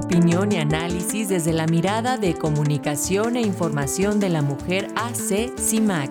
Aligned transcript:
opinión 0.00 0.50
y 0.50 0.56
análisis 0.56 1.28
desde 1.28 1.52
la 1.52 1.66
mirada 1.66 2.16
de 2.16 2.34
comunicación 2.34 3.36
e 3.36 3.42
información 3.42 4.18
de 4.18 4.30
la 4.30 4.40
mujer 4.40 4.88
AC 4.96 5.52
CIMAC. 5.58 6.10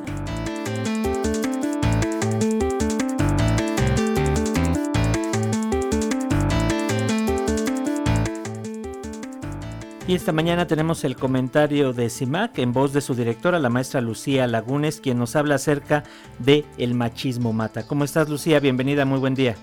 Y 10.08 10.15
esta 10.15 10.31
mañana 10.31 10.67
tenemos 10.67 11.03
el 11.03 11.15
comentario 11.15 11.92
de 11.92 12.10
CIMAC 12.10 12.60
en 12.60 12.74
voz 12.74 12.94
de 12.94 13.01
su 13.01 13.15
directora, 13.15 13.60
la 13.60 13.69
maestra 13.69 14.01
Lucía 14.01 14.46
Lagunes, 14.46 15.01
quien 15.01 15.17
nos 15.17 15.35
habla 15.35 15.56
acerca 15.56 16.03
de 16.38 16.63
el 16.77 16.94
machismo 16.94 17.53
mata. 17.53 17.88
¿Cómo 17.88 18.03
estás, 18.03 18.30
Lucía? 18.30 18.59
Bienvenida, 18.59 19.05
muy 19.05 19.20
buen 19.20 19.34
día. 19.34 19.55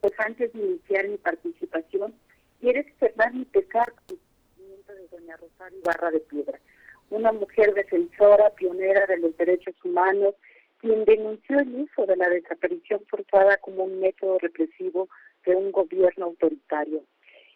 Pues 0.00 0.14
antes 0.18 0.52
de 0.52 0.58
iniciar 0.58 1.08
mi 1.08 1.18
participación, 1.18 2.14
quiero 2.60 2.80
externar 2.80 3.34
mi 3.34 3.44
pesar 3.44 3.92
con 4.06 4.18
el 4.58 4.96
de 4.96 5.08
doña 5.08 5.36
Rosario 5.36 5.80
Barra 5.84 6.10
de 6.10 6.20
Piedra, 6.20 6.58
una 7.10 7.32
mujer 7.32 7.74
defensora, 7.74 8.50
pionera 8.50 9.06
de 9.06 9.18
los 9.18 9.36
derechos 9.36 9.74
humanos, 9.84 10.34
quien 10.78 11.04
denunció 11.04 11.58
el 11.58 11.74
uso 11.74 12.06
de 12.06 12.16
la 12.16 12.28
desaparición 12.28 13.00
forzada 13.08 13.58
como 13.58 13.84
un 13.84 14.00
método 14.00 14.38
represivo 14.38 15.08
de 15.44 15.54
un 15.54 15.70
gobierno 15.72 16.26
autoritario. 16.26 17.02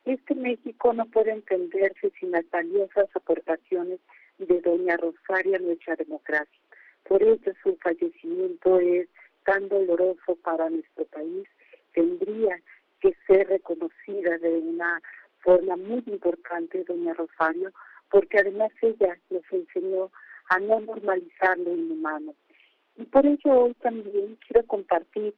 Este 0.04 0.34
México 0.34 0.92
no 0.92 1.06
puede 1.06 1.32
entenderse 1.32 2.10
sin 2.20 2.32
las 2.32 2.48
valiosas 2.50 3.06
aportaciones 3.14 4.00
de 4.38 4.60
doña 4.60 4.98
Rosaria 4.98 5.56
a 5.56 5.60
nuestra 5.60 5.96
democracia. 5.96 6.60
Por 7.04 7.22
eso 7.22 7.52
su 7.62 7.76
fallecimiento 7.76 8.80
es 8.80 9.08
tan 9.44 9.68
doloroso 9.68 10.36
para 10.42 10.68
nuestro 10.68 11.06
país. 11.06 11.48
Tendría 11.94 12.60
que 13.00 13.14
ser 13.26 13.48
reconocida 13.48 14.38
de 14.38 14.58
una 14.58 15.00
forma 15.38 15.76
muy 15.76 16.02
importante 16.06 16.84
doña 16.84 17.14
Rosario, 17.14 17.70
porque 18.10 18.38
además 18.38 18.70
ella 18.82 19.18
nos 19.30 19.42
enseñó 19.50 20.10
a 20.50 20.58
no 20.58 20.80
normalizar 20.80 21.58
lo 21.58 21.72
inhumano. 21.74 22.34
Y 22.96 23.04
por 23.04 23.26
ello 23.26 23.52
hoy 23.52 23.74
también 23.74 24.38
quiero 24.46 24.66
compartir 24.66 25.34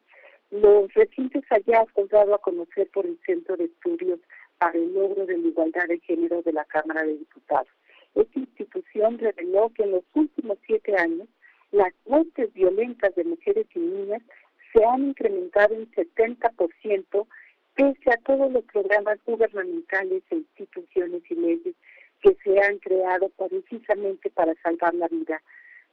los 0.50 0.92
recientes 0.94 1.44
hallazgos 1.48 2.08
dados 2.08 2.34
a 2.34 2.38
conocer 2.38 2.88
por 2.90 3.06
el 3.06 3.18
Centro 3.24 3.56
de 3.56 3.64
Estudios 3.64 4.20
para 4.58 4.78
el 4.78 4.94
logro 4.94 5.26
de 5.26 5.38
la 5.38 5.48
igualdad 5.48 5.86
de 5.88 5.98
género 6.00 6.42
de 6.42 6.52
la 6.52 6.64
Cámara 6.64 7.02
de 7.02 7.18
Diputados. 7.18 7.68
Esta 8.14 8.38
institución 8.38 9.18
reveló 9.18 9.70
que 9.74 9.82
en 9.82 9.92
los 9.92 10.04
últimos 10.14 10.58
siete 10.66 10.96
años 10.96 11.28
las 11.72 11.92
muertes 12.06 12.52
violentas 12.54 13.14
de 13.14 13.24
mujeres 13.24 13.66
y 13.74 13.78
niñas 13.78 14.22
se 14.76 14.84
han 14.84 15.08
incrementado 15.08 15.74
en 15.74 15.90
70% 15.92 17.26
pese 17.74 18.10
a 18.10 18.16
todos 18.24 18.52
los 18.52 18.64
programas 18.64 19.18
gubernamentales 19.26 20.22
e 20.30 20.36
instituciones 20.36 21.22
y 21.30 21.34
leyes 21.34 21.74
que 22.20 22.36
se 22.42 22.60
han 22.60 22.78
creado 22.78 23.30
precisamente 23.30 24.30
para 24.30 24.54
salvar 24.62 24.94
la 24.94 25.08
vida 25.08 25.40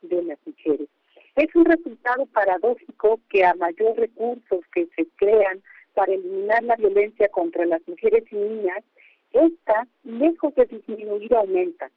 de 0.01 0.23
las 0.23 0.39
mujeres. 0.45 0.87
Es 1.35 1.53
un 1.55 1.65
resultado 1.65 2.25
paradójico 2.27 3.19
que 3.29 3.45
a 3.45 3.53
mayor 3.55 3.97
recursos 3.97 4.61
que 4.73 4.87
se 4.95 5.07
crean 5.15 5.61
para 5.93 6.13
eliminar 6.13 6.63
la 6.63 6.75
violencia 6.75 7.27
contra 7.29 7.65
las 7.65 7.81
mujeres 7.87 8.23
y 8.31 8.35
niñas, 8.35 8.83
esta, 9.31 9.87
lejos 10.03 10.53
de 10.55 10.65
disminuir, 10.65 11.33
aumenta. 11.35 11.89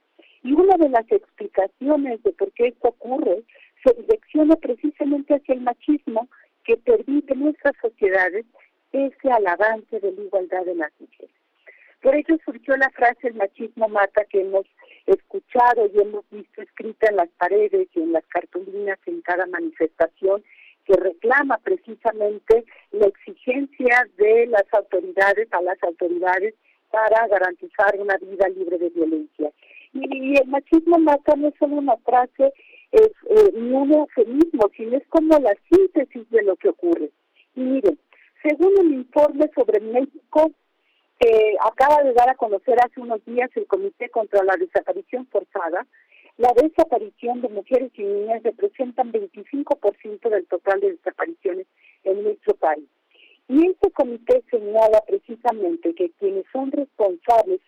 Y 0.43 0.53
una 0.53 0.77
de 0.77 0.89
las 0.89 1.11
explicaciones 1.11 2.23
de 2.23 2.33
por 2.33 2.53
qué 2.53 2.69
esto 2.69 2.89
ocurre 2.89 3.43
se 3.85 3.95
direcciona 3.95 4.57
precisamente 4.57 5.35
hacia 5.35 5.55
el 5.55 5.61
machismo 5.61 6.29
nuestras 7.47 7.75
sociedades 7.81 8.45
ese 8.93 9.31
al 9.31 9.47
avance 9.47 10.01
de 10.01 10.13
la 10.13 10.23
igualdad 10.23 10.65
de 10.65 10.75
las 10.75 10.93
mujeres. 10.99 11.35
Por 12.03 12.15
ello 12.15 12.37
surgió 12.45 12.77
la 12.77 12.91
frase 12.91 13.29
el 13.29 13.35
machismo 13.35 13.89
mata 13.89 14.25
que 14.27 14.41
hemos 14.41 14.67
escuchado 15.07 15.87
y 15.87 16.01
hemos 16.01 16.29
visto 16.31 16.63
escrita 16.63 17.09
en 17.09 17.17
las 17.17 17.29
paredes 17.39 17.89
y 17.95 18.01
en 18.01 18.13
las 18.13 18.25
cartulinas 18.27 18.99
en 19.07 19.23
cada 19.23 19.47
manifestación 19.47 20.43
que 20.85 20.95
reclama 20.95 21.59
precisamente 21.59 22.65
la 22.93 23.07
exigencia 23.07 24.09
de 24.19 24.47
las 24.47 24.65
autoridades 24.73 25.49
a 25.53 25.63
las 25.63 25.83
autoridades 25.83 26.55
para 26.91 27.27
garantizar 27.29 27.99
una 27.99 28.17
vida 28.19 28.49
libre 28.49 28.79
de 28.79 28.91
violencia. 28.91 29.51
Y, 29.93 30.37
el 30.39 30.47
machismo 30.49 30.99
mata 30.99 31.35
no 31.37 31.49
es 31.49 31.55
solo 31.59 31.77
una 31.77 31.97
frase 31.99 32.53
eh, 32.93 33.11
ni 33.55 33.73
un 33.73 33.93
eufemismo, 33.93 34.71
sino 34.77 34.97
es 34.97 35.07
como 35.09 35.39
la 35.39 35.55
síntesis 35.71 36.29
de 36.31 36.43
lo 36.43 36.57
que 36.57 36.69
ocurre. 36.69 37.11
Miren, 37.57 37.99
según 38.43 38.73
el 38.79 38.93
informe 38.93 39.51
sobre 39.55 39.81
México 39.81 40.53
que 41.19 41.57
acaba 41.59 42.03
de 42.03 42.13
dar 42.13 42.29
a 42.29 42.35
conocer 42.35 42.77
hace 42.85 43.01
unos 43.01 43.25
días 43.25 43.51
el 43.57 43.67
Comité 43.67 44.11
contra 44.11 44.45
la 44.45 44.57
Desaparición 44.57 45.27
Forzada, 45.29 45.87
la 46.37 46.53
desaparición 46.53 47.41
de 47.41 47.49
mujeres 47.49 47.91
y 47.95 48.03
niñas 48.03 48.43
representan 48.43 49.11
25% 49.11 50.29
del 50.29 50.47
total 50.49 50.81
de 50.81 50.93
desapariciones 50.93 51.67
en 52.05 52.25
nuestro 52.25 52.55
país. 52.57 52.85
Y 53.49 53.69
este 53.69 53.91
comité 53.93 54.43
señala 54.51 55.01
precisamente 55.07 55.95
que 55.95 56.11
quienes 56.19 56.45
son 56.53 56.71
responsables, 56.73 57.61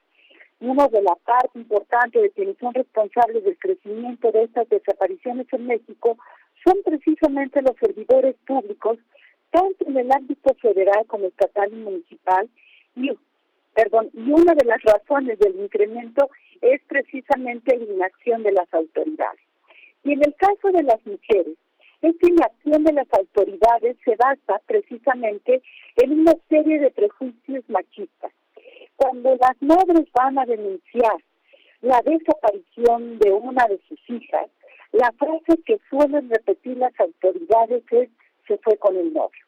una 0.60 0.86
de 0.88 1.00
la 1.00 1.14
parte 1.24 1.58
importante 1.58 2.20
de 2.20 2.30
quienes 2.30 2.58
son 2.58 2.74
responsables 2.74 3.42
del 3.42 3.56
crecimiento 3.58 4.32
de 4.32 4.42
estas 4.42 4.68
desapariciones 4.68 5.46
en 5.52 5.66
México, 5.66 6.18
son 6.62 6.76
precisamente 6.84 7.62
los 7.62 7.76
servidores 7.80 8.34
públicos, 8.46 8.98
en 9.88 9.96
el 9.96 10.12
ámbito 10.12 10.54
federal 10.60 11.04
como 11.06 11.26
estatal 11.26 11.72
y 11.72 11.76
municipal, 11.76 12.48
y 12.94 13.10
perdón, 13.74 14.10
y 14.12 14.30
una 14.30 14.54
de 14.54 14.64
las 14.64 14.82
razones 14.82 15.38
del 15.38 15.56
incremento 15.56 16.28
es 16.60 16.80
precisamente 16.88 17.76
la 17.76 17.84
inacción 17.84 18.42
de 18.42 18.52
las 18.52 18.72
autoridades. 18.74 19.40
Y 20.04 20.12
en 20.12 20.24
el 20.24 20.34
caso 20.34 20.70
de 20.72 20.82
las 20.82 21.04
mujeres, 21.06 21.56
esta 22.00 22.28
inacción 22.28 22.84
de 22.84 22.92
las 22.92 23.06
autoridades 23.12 23.96
se 24.04 24.14
basa 24.16 24.60
precisamente 24.66 25.62
en 25.96 26.20
una 26.20 26.32
serie 26.48 26.78
de 26.78 26.90
prejuicios 26.90 27.64
machistas. 27.68 28.32
Cuando 28.96 29.36
las 29.36 29.60
madres 29.60 30.06
van 30.12 30.38
a 30.38 30.46
denunciar 30.46 31.16
la 31.82 32.00
desaparición 32.02 33.18
de 33.18 33.32
una 33.32 33.66
de 33.66 33.80
sus 33.88 33.98
hijas, 34.10 34.48
la 34.92 35.12
frase 35.12 35.60
que 35.64 35.78
suelen 35.90 36.30
repetir 36.30 36.76
las 36.76 36.98
autoridades 36.98 37.82
es 37.90 38.08
se 38.46 38.58
fue 38.58 38.76
con 38.78 38.96
el 38.96 39.12
novio. 39.12 39.47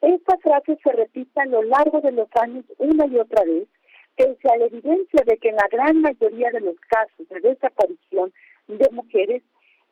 Esta 0.00 0.38
frase 0.38 0.78
se 0.82 0.92
repite 0.92 1.40
a 1.40 1.46
lo 1.46 1.62
largo 1.62 2.00
de 2.00 2.12
los 2.12 2.28
años 2.40 2.64
una 2.78 3.06
y 3.06 3.18
otra 3.18 3.44
vez, 3.44 3.68
pese 4.16 4.48
a 4.48 4.56
la 4.56 4.66
evidencia 4.66 5.22
de 5.26 5.36
que 5.38 5.48
en 5.48 5.56
la 5.56 5.68
gran 5.70 6.00
mayoría 6.00 6.50
de 6.50 6.60
los 6.60 6.76
casos 6.80 7.28
de 7.28 7.40
desaparición 7.40 8.32
de 8.68 8.88
mujeres 8.92 9.42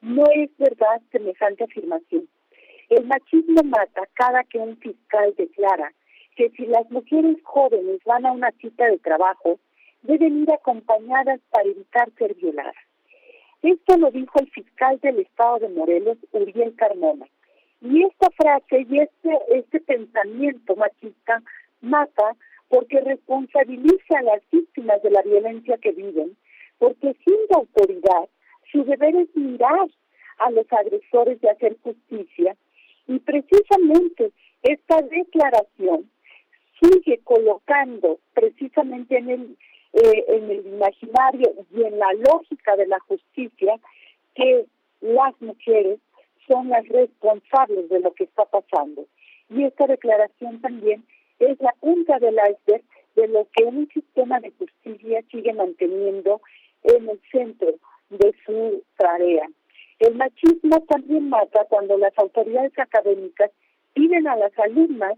no 0.01 0.25
es 0.35 0.51
verdad 0.59 1.01
semejante 1.11 1.65
afirmación. 1.65 2.29
El 2.89 3.07
machismo 3.07 3.63
mata 3.65 4.03
cada 4.15 4.45
que 4.45 4.59
un 4.59 4.77
fiscal 4.77 5.35
declara 5.37 5.93
que 6.37 6.51
si 6.51 6.67
las 6.67 6.89
mujeres 6.91 7.37
jóvenes 7.43 8.01
van 8.05 8.27
a 8.27 8.33
una 8.33 8.53
cita 8.61 8.87
de 8.87 8.99
trabajo, 8.99 9.59
deben 10.03 10.43
ir 10.43 10.53
acompañadas 10.53 11.41
para 11.51 11.69
evitar 11.69 12.11
ser 12.19 12.35
violadas. 12.35 12.77
Esto 13.63 13.97
lo 13.97 14.11
dijo 14.11 14.39
el 14.39 14.51
fiscal 14.51 15.01
del 15.01 15.21
estado 15.21 15.59
de 15.59 15.69
Morelos, 15.71 16.19
Uriel 16.33 16.77
Carmona. 16.77 17.27
Y 17.81 18.03
esta 18.03 18.31
frase 18.31 18.87
y 18.89 18.99
este, 19.01 19.39
este 19.51 19.81
pensamiento 19.81 20.77
machista 20.77 21.43
mata 21.81 22.37
porque 22.69 23.01
responsabiliza 23.01 24.19
a 24.19 24.23
las 24.23 24.43
víctimas 24.51 25.03
de 25.03 25.11
la 25.11 25.23
violencia 25.23 25.79
que 25.79 25.93
viven, 25.93 26.37
porque 26.79 27.15
sin 27.25 27.55
autoridad 27.55 28.29
su 28.73 28.85
deber 28.85 29.15
es 29.17 29.35
mirar 29.37 29.89
a 30.39 30.51
los 30.51 30.67
agresores 30.73 31.41
de 31.41 31.51
hacer 31.51 31.77
justicia. 31.83 32.57
Y 33.07 33.19
precisamente 33.21 34.33
esta 34.63 35.01
declaración 35.03 36.11
sigue 36.81 37.21
colocando 37.25 38.19
precisamente 38.35 39.17
en 39.17 39.31
el 39.31 39.57
eh, 39.93 40.25
en 40.29 40.51
el 40.51 40.67
imaginario 40.67 41.53
y 41.75 41.83
en 41.83 41.99
la 41.99 42.13
lógica 42.13 42.77
de 42.77 42.87
la 42.87 42.99
justicia 43.01 43.81
que 44.35 44.67
las 45.01 45.41
mujeres 45.41 46.01
son 46.49 46.69
las 46.69 46.87
responsables 46.89 47.89
de 47.89 48.01
lo 48.01 48.13
que 48.15 48.25
está 48.25 48.45
pasando. 48.45 49.07
Y 49.49 49.65
esta 49.65 49.87
declaración 49.87 50.61
también 50.61 51.05
es 51.39 51.61
la 51.61 51.73
punta 51.81 52.19
del 52.19 52.35
iceberg 52.37 52.85
de 53.15 53.29
lo 53.29 53.47
que 53.53 53.65
un 53.65 53.89
sistema 53.89 54.41
de 54.41 54.53
justicia 54.53 55.23
sigue 55.31 55.53
manteniendo 55.53 56.41
en 56.83 57.09
el 57.09 57.21
centro 57.31 57.75
de 58.11 58.35
su 58.45 58.83
tarea. 58.97 59.49
El 59.99 60.15
machismo 60.17 60.81
también 60.89 61.29
mata 61.29 61.65
cuando 61.69 61.97
las 61.97 62.17
autoridades 62.19 62.79
académicas 62.79 63.51
piden 63.95 64.29
a 64.29 64.37
las 64.37 64.57
alumnas 64.59 65.15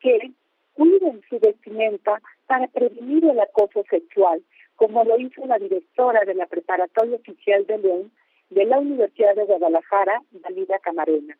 que 0.00 0.32
cuiden 0.72 1.20
su 1.28 1.38
vestimenta 1.38 2.20
para 2.46 2.66
prevenir 2.68 3.24
el 3.24 3.38
acoso 3.38 3.84
sexual, 3.90 4.42
como 4.76 5.04
lo 5.04 5.18
hizo 5.18 5.46
la 5.46 5.58
directora 5.58 6.24
de 6.24 6.34
la 6.34 6.46
Preparatoria 6.46 7.16
Oficial 7.16 7.66
de 7.66 7.78
León 7.78 8.12
de 8.50 8.64
la 8.64 8.78
Universidad 8.78 9.34
de 9.34 9.44
Guadalajara, 9.44 10.22
Dalida 10.30 10.78
Camarena. 10.78 11.36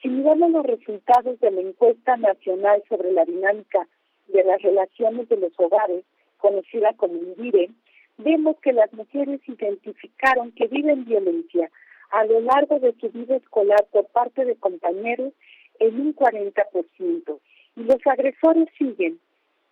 Si 0.00 0.08
miramos 0.08 0.50
los 0.50 0.66
resultados 0.66 1.38
de 1.40 1.50
la 1.50 1.60
encuesta 1.60 2.16
nacional 2.16 2.82
sobre 2.88 3.12
la 3.12 3.24
dinámica 3.24 3.86
de 4.28 4.44
las 4.44 4.62
relaciones 4.62 5.28
de 5.28 5.36
los 5.36 5.52
hogares, 5.58 6.04
conocida 6.36 6.92
como 6.94 7.14
INDIRE, 7.14 7.70
vemos 8.18 8.56
que 8.60 8.72
las 8.72 8.92
mujeres 8.92 9.40
identificaron 9.46 10.52
que 10.52 10.66
viven 10.68 11.04
violencia 11.04 11.70
a 12.10 12.24
lo 12.24 12.40
largo 12.40 12.78
de 12.78 12.94
su 13.00 13.10
vida 13.10 13.36
escolar 13.36 13.86
por 13.90 14.06
parte 14.06 14.44
de 14.44 14.56
compañeros 14.56 15.32
en 15.78 16.00
un 16.00 16.14
40%. 16.14 17.38
Y 17.76 17.82
los 17.82 18.06
agresores 18.06 18.68
siguen 18.78 19.20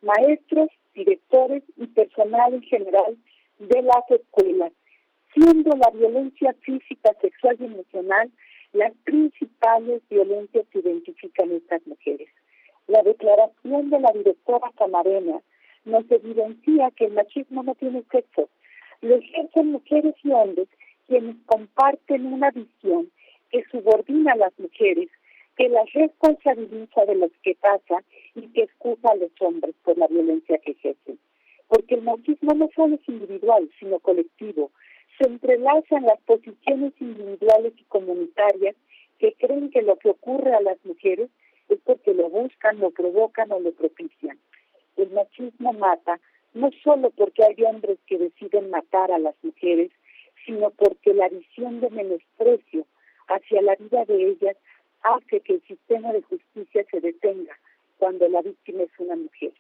maestros, 0.03 0.69
directores 0.95 1.63
y 1.77 1.87
personal 1.89 2.55
en 2.55 2.63
general 2.63 3.17
de 3.59 3.83
las 3.83 4.11
escuelas, 4.11 4.73
siendo 5.37 5.77
la 5.77 5.91
violencia 5.91 6.55
física, 6.63 7.13
sexual 7.21 7.57
y 7.61 7.65
emocional 7.67 8.31
las 8.73 8.93
principales 9.05 10.03
violencias 10.09 10.67
que 10.73 10.79
identifican 10.79 11.53
estas 11.53 11.87
mujeres. 11.87 12.29
La 12.87 13.03
declaración 13.03 13.91
de 13.91 14.01
la 14.01 14.13
directora 14.13 14.71
Camarena 14.79 15.41
nos 15.85 16.11
evidencia 16.11 16.91
que 16.97 17.07
el 17.07 17.13
machismo 17.13 17.63
no 17.63 17.75
tiene 17.75 18.03
sexo. 18.11 18.49
Lo 19.03 19.17
ejercen 19.17 19.73
mujeres 19.73 20.15
y 20.25 20.31
hombres 20.31 20.69
quienes 21.07 21.37
comparten 21.47 22.33
una 22.33 22.51
visión 22.51 23.11
que 23.51 23.65
subordina 23.71 24.33
a 24.33 24.37
las 24.37 24.59
mujeres, 24.59 25.09
que 25.57 25.69
las 25.69 25.93
responsabiliza 25.93 27.05
de 27.07 27.15
lo 27.15 27.31
que 27.43 27.55
pasa 27.55 28.03
y 28.35 28.43
que 28.49 28.63
excusa 28.63 29.11
a 29.11 29.17
los 29.17 29.31
hombres 29.41 29.75
por 29.85 29.97
la 29.99 30.07
violencia 30.07 30.59
que 30.59 30.73
ejercen. 30.73 31.19
Porque 31.69 31.95
el 31.97 32.03
machismo 32.03 32.55
no 32.55 32.69
solo 32.75 32.97
es 32.97 33.09
individual, 33.09 33.71
sino 33.79 33.99
colectivo. 34.01 34.71
Se 35.19 35.27
entrelazan 35.27 36.05
las 36.05 36.21
posiciones 36.23 36.93
individuales 37.01 37.73
y 37.77 37.85
comunitarias 37.85 38.77
que 39.19 39.35
creen 39.35 39.71
que 39.71 39.83
lo 39.83 39.97
que 39.97 40.11
ocurre 40.11 40.55
a 40.55 40.61
las 40.61 40.79
mujeres 40.85 41.31
es 41.69 41.79
porque 41.85 42.15
lo 42.15 42.29
buscan, 42.29 42.79
lo 42.79 42.91
provocan 42.91 43.51
o 43.53 43.61
lo 43.61 43.73
propician. 43.73 44.39
El 44.97 45.11
machismo 45.11 45.73
mata 45.73 46.21
no 46.55 46.71
solo 46.83 47.11
porque 47.11 47.45
hay 47.45 47.65
hombres 47.65 47.99
que 48.07 48.19
deciden 48.19 48.71
matar 48.71 49.11
a 49.13 49.19
las 49.19 49.35
mujeres, 49.43 49.91
sino 50.45 50.71
porque 50.71 51.13
la 51.13 51.29
visión 51.29 51.81
de 51.81 51.91
menosprecio 51.91 52.87
hacia 53.29 53.63
la 53.63 53.75
vida 53.77 54.05
de 54.05 54.31
ellas 54.31 54.57
hace 55.03 55.41
que 55.41 55.55
el 55.55 55.63
sistema 55.63 56.13
de 56.13 56.23
justicia 56.23 56.85
se 56.91 57.01
detenga 57.01 57.59
cuando 57.99 58.29
la 58.29 58.43
víctima 58.43 58.83
es 58.85 58.91
una 58.99 59.17
mujer. 59.17 59.53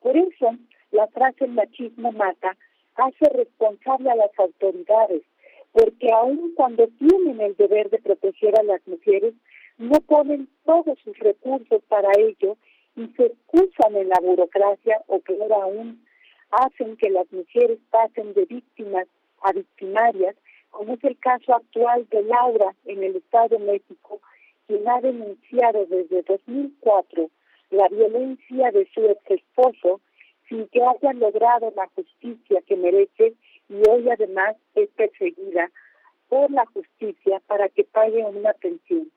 Por 0.00 0.16
eso, 0.16 0.56
la 0.92 1.06
frase 1.08 1.46
machismo 1.46 2.12
mata 2.12 2.56
hace 2.98 3.28
responsable 3.32 4.10
a 4.10 4.16
las 4.16 4.38
autoridades, 4.38 5.22
porque 5.72 6.08
aun 6.12 6.52
cuando 6.54 6.88
tienen 6.98 7.40
el 7.40 7.56
deber 7.56 7.90
de 7.90 7.98
proteger 7.98 8.58
a 8.58 8.64
las 8.64 8.86
mujeres, 8.86 9.34
no 9.78 10.00
ponen 10.00 10.48
todos 10.64 10.98
sus 11.04 11.16
recursos 11.18 11.82
para 11.88 12.10
ello 12.18 12.56
y 12.96 13.06
se 13.16 13.26
excusan 13.26 13.94
en 13.94 14.08
la 14.08 14.18
burocracia 14.20 15.00
o 15.06 15.20
peor 15.20 15.52
aún, 15.52 16.04
hacen 16.50 16.96
que 16.96 17.10
las 17.10 17.30
mujeres 17.32 17.78
pasen 17.90 18.34
de 18.34 18.44
víctimas 18.46 19.06
a 19.42 19.52
victimarias, 19.52 20.34
como 20.70 20.94
es 20.94 21.04
el 21.04 21.16
caso 21.18 21.54
actual 21.54 22.06
de 22.10 22.22
Laura 22.22 22.74
en 22.86 23.04
el 23.04 23.16
Estado 23.16 23.50
de 23.50 23.58
México, 23.60 24.20
quien 24.66 24.88
ha 24.88 25.00
denunciado 25.00 25.86
desde 25.86 26.22
2004 26.22 27.30
la 27.70 27.88
violencia 27.88 28.70
de 28.72 28.88
su 28.92 29.04
ex 29.04 29.30
esposo 29.30 30.00
sin 30.48 30.66
que 30.68 30.82
haya 30.82 31.12
logrado 31.12 31.72
la 31.76 31.86
justicia 31.88 32.62
que 32.66 32.76
merece 32.76 33.34
y 33.68 33.74
hoy 33.88 34.08
además 34.10 34.56
es 34.74 34.88
perseguida 34.90 35.70
por 36.28 36.50
la 36.50 36.64
justicia 36.66 37.40
para 37.46 37.68
que 37.68 37.84
pague 37.84 38.24
una 38.24 38.52
pensión. 38.54 39.10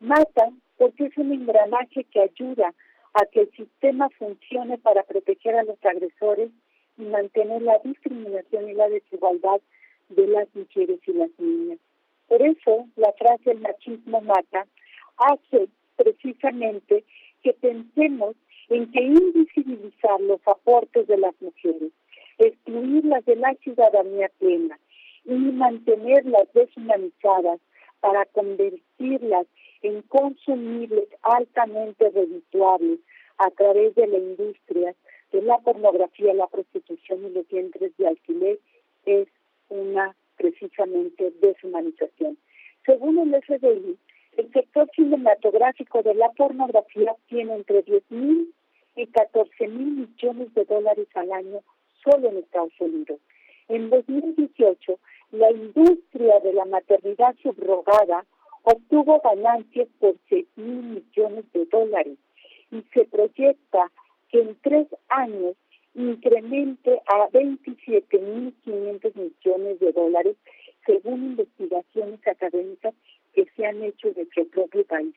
Matan 0.00 0.60
porque 0.76 1.06
es 1.06 1.16
un 1.16 1.32
engranaje 1.32 2.04
que 2.04 2.20
ayuda 2.20 2.74
a 3.14 3.26
que 3.26 3.42
el 3.42 3.50
sistema 3.52 4.08
funcione 4.18 4.78
para 4.78 5.02
proteger 5.04 5.54
a 5.56 5.62
los 5.62 5.82
agresores 5.84 6.50
y 6.98 7.02
mantener 7.02 7.62
la 7.62 7.78
discriminación 7.84 8.68
y 8.68 8.74
la 8.74 8.88
desigualdad 8.88 9.60
de 10.08 10.26
las 10.26 10.48
mujeres 10.54 11.00
y 11.06 11.12
las 11.12 11.30
niñas. 11.38 11.78
Por 12.28 12.42
eso 12.42 12.86
la 12.96 13.12
frase 13.12 13.52
el 13.52 13.60
machismo 13.60 14.20
mata 14.20 14.66
hace 15.16 15.68
precisamente 15.96 17.04
que 17.42 17.52
pensemos 17.52 18.34
en 18.68 18.90
que 18.90 19.02
invisibilizar 19.02 20.20
los 20.20 20.40
aportes 20.46 21.06
de 21.06 21.18
las 21.18 21.34
mujeres, 21.40 21.92
excluirlas 22.38 23.24
de 23.24 23.36
la 23.36 23.54
ciudadanía 23.56 24.30
plena 24.38 24.78
y 25.24 25.32
mantenerlas 25.32 26.52
deshumanizadas 26.52 27.60
para 28.00 28.24
convertirlas 28.26 29.46
en 29.82 30.02
consumibles 30.02 31.08
altamente 31.22 32.10
redituables 32.10 33.00
a 33.38 33.50
través 33.50 33.94
de 33.94 34.06
la 34.06 34.18
industria 34.18 34.94
de 35.32 35.42
la 35.42 35.58
pornografía, 35.58 36.32
la 36.34 36.46
prostitución 36.46 37.26
y 37.26 37.30
los 37.30 37.48
vientres 37.48 37.96
de 37.96 38.06
alquiler 38.06 38.58
es 39.04 39.28
una 39.68 40.14
precisamente 40.36 41.32
deshumanización. 41.40 42.38
Según 42.86 43.18
el 43.18 43.42
FDI, 43.42 43.96
el 44.36 44.52
sector 44.52 44.90
cinematográfico 44.94 46.02
de 46.02 46.14
la 46.14 46.30
pornografía 46.30 47.14
tiene 47.28 47.54
entre 47.54 47.82
10 47.82 48.02
mil 48.10 48.54
y 48.96 49.06
14 49.06 49.68
mil 49.68 50.08
millones 50.08 50.54
de 50.54 50.64
dólares 50.64 51.08
al 51.14 51.32
año 51.32 51.60
solo 52.02 52.28
en 52.28 52.38
Estados 52.38 52.72
Unidos. 52.80 53.20
En 53.68 53.90
2018, 53.90 54.98
la 55.32 55.50
industria 55.50 56.40
de 56.40 56.52
la 56.52 56.64
maternidad 56.64 57.34
subrogada 57.42 58.24
obtuvo 58.62 59.20
ganancias 59.22 59.88
por 59.98 60.16
6 60.28 60.46
mil 60.56 60.82
millones 60.82 61.44
de 61.52 61.64
dólares 61.66 62.18
y 62.70 62.82
se 62.92 63.04
proyecta 63.04 63.90
que 64.30 64.40
en 64.40 64.56
tres 64.62 64.88
años 65.08 65.54
incremente 65.94 67.00
a 67.06 67.28
27.500 67.28 69.14
millones 69.14 69.80
de 69.80 69.92
dólares, 69.92 70.36
según 70.84 71.24
investigaciones 71.24 72.26
académicas 72.26 72.94
hecho 73.84 74.08
en 74.08 74.14
nuestro 74.14 74.44
propio 74.46 74.84
país. 74.84 75.14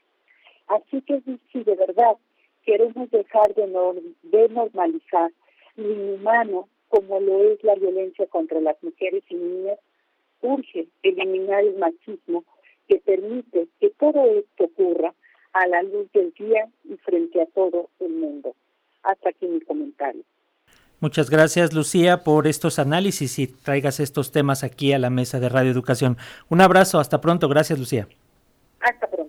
Así 0.68 1.02
que 1.02 1.22
si 1.52 1.64
de 1.64 1.75
verdad 1.75 2.18
queremos 2.66 3.10
dejar 3.12 3.54
de, 3.56 3.66
de 4.24 4.50
normalizar 4.50 5.31
lo 5.75 5.92
inhumano 5.92 6.68
como 6.90 7.19
lo 7.19 7.52
es 7.52 7.64
la 7.64 7.75
violencia 7.75 8.25
contra 8.28 8.60
las 8.62 8.81
mujeres 8.81 9.24
y 9.30 9.36
niñas, 9.36 9.80
urge 10.42 10.88
eliminar 11.04 11.64
el 11.64 11.78
machismo 11.78 12.44
que 12.88 12.98
permite 12.98 13.68
que 13.80 13.90
todo 13.92 14.24
esto 14.25 14.66
ocurra 14.66 15.14
a 15.54 15.68
la 15.68 15.84
luz 15.84 16.12
del 16.14 16.34
día 16.34 16.69
y 16.86 16.96
frente 16.98 17.42
a 17.42 17.46
todo 17.48 17.90
el 18.00 18.10
mundo. 18.10 18.56
Hasta 19.04 19.30
aquí 19.30 19.47
mi 19.47 19.62
comentario. 19.62 20.24
Muchas 21.00 21.30
gracias, 21.30 21.74
Lucía, 21.74 22.24
por 22.24 22.47
estos 22.47 22.80
análisis 22.80 23.38
y 23.38 23.47
traigas 23.47 24.00
estos 24.00 24.31
temas 24.31 24.64
aquí 24.64 24.94
a 24.94 25.00
la 25.00 25.12
mesa 25.12 25.40
de 25.40 25.47
Radio 25.47 25.71
Educación. 25.71 26.18
Un 26.50 26.62
abrazo, 26.62 27.00
hasta 27.00 27.21
pronto. 27.21 27.47
Gracias, 27.50 27.78
Lucía. 27.78 28.07
Hasta 28.80 29.07
pronto. 29.10 29.27